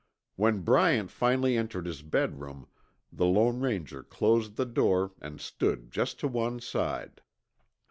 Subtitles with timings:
[0.35, 2.67] When Bryant finally entered his bedroom,
[3.11, 7.21] the Lone Ranger closed the door and stood just to one side.